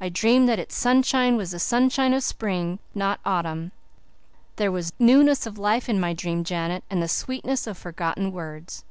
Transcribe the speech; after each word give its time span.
I 0.00 0.08
dreamed 0.08 0.48
that 0.48 0.58
its 0.58 0.74
sunshine 0.74 1.36
was 1.36 1.50
the 1.50 1.58
sunshine 1.58 2.14
of 2.14 2.22
spring, 2.24 2.78
not 2.94 3.20
autumn. 3.26 3.72
There 4.56 4.72
was 4.72 4.94
newness 4.98 5.44
of 5.44 5.58
life 5.58 5.90
in 5.90 6.00
my 6.00 6.14
dream, 6.14 6.42
Janet, 6.42 6.84
and 6.88 7.02
the 7.02 7.06
sweetness 7.06 7.66
of 7.66 7.76
forgotten 7.76 8.32
words." 8.32 8.86